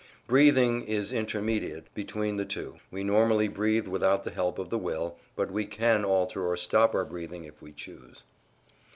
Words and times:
Breathing 0.25 0.81
is 0.87 1.13
intermediate 1.13 1.93
between 1.93 2.37
the 2.37 2.43
two: 2.43 2.77
we 2.89 3.03
normally 3.03 3.47
breathe 3.47 3.87
without 3.87 4.23
the 4.23 4.31
help 4.31 4.57
of 4.57 4.69
the 4.69 4.79
will, 4.79 5.19
but 5.35 5.51
we 5.51 5.63
can 5.63 6.03
alter 6.03 6.43
or 6.43 6.57
stop 6.57 6.95
our 6.95 7.05
breathing 7.05 7.43
if 7.43 7.61
we 7.61 7.71
choose. 7.71 8.23